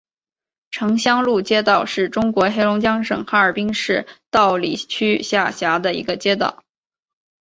[0.71, 6.63] 城乡路街道是中国黑龙江省哈尔滨市道里区下辖的一个街道。